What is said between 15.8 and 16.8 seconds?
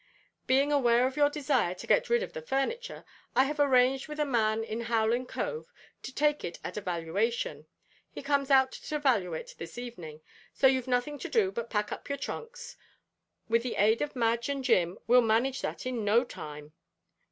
in no time."